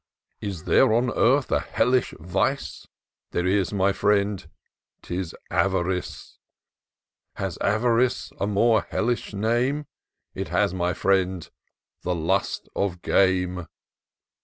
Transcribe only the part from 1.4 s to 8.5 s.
a hellish vice? There is, my firiend,— ^*tis avarice: Has avarice a